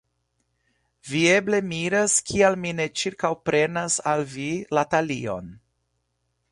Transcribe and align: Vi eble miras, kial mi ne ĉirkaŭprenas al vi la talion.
Vi 1.09 1.19
eble 1.33 1.59
miras, 1.73 2.15
kial 2.31 2.57
mi 2.65 2.73
ne 2.79 2.89
ĉirkaŭprenas 3.01 4.01
al 4.15 4.27
vi 4.35 4.49
la 4.79 4.87
talion. 4.95 5.55